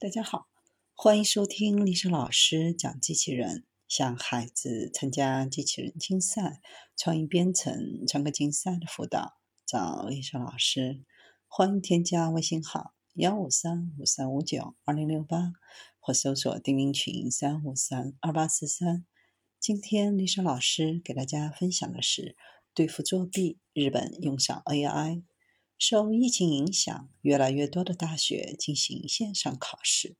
[0.00, 0.48] 大家好，
[0.94, 3.66] 欢迎收听丽莎老师讲机器人。
[3.86, 6.62] 向孩子参加机器人竞赛、
[6.96, 9.34] 创意编程、创客竞赛的辅导，
[9.66, 11.04] 找丽莎老师。
[11.46, 15.52] 欢迎添加微信号幺五三五三五九二零六八，
[15.98, 19.04] 或搜索钉钉群三五三二八四三。
[19.58, 22.38] 今天丽莎老师给大家分享的是
[22.72, 25.24] 对付作弊，日本用上 AI。
[25.80, 30.14] 受疫情影响，越来越多的大学进行线上考试。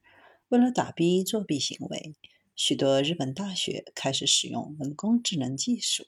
[0.48, 2.14] 为了打击作弊行为，
[2.56, 6.06] 许多日本大学开始使用人工智能技术。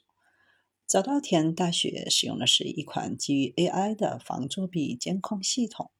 [0.87, 5.91] 早稻田大学使用的是一款基于 AI 的防作弊监控系统，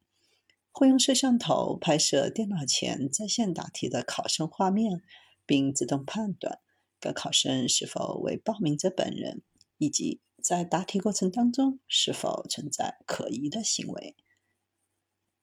[0.71, 5.03] 会用摄像头拍摄电脑前在线答题的考生画面，
[5.45, 6.57] 并自动判断
[6.99, 9.43] 该考生是否为报名者本人，
[9.83, 10.19] 以及。
[10.41, 14.17] 在答题过程当中，是否存在可疑的行为？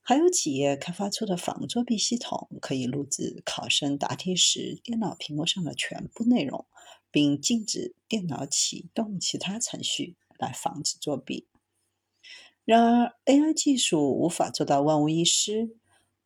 [0.02, 6.66] 还有企业开发出的防作弊系统，可以录制考生答题时电脑屏幕上的全部内容，
[7.10, 11.48] 并禁止电脑启动其他程序来防止作弊。
[12.66, 15.74] 然而，AI 技术无法做到万无一失。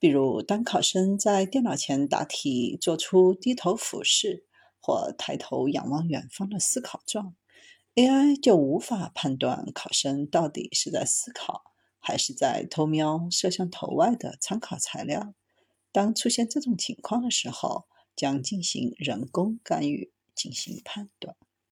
[0.00, 4.44] 比如，当考生在电脑前答题，做出低头俯视
[4.80, 7.36] 或抬头仰望远方的思考状。
[7.96, 11.62] AI 就无法判断考生到底是在思考，
[12.00, 15.32] 还是在偷瞄摄像头外的参考材料。
[15.92, 17.86] 当出现这种情况的时候，
[18.16, 21.36] 将进行人工干预进行判断。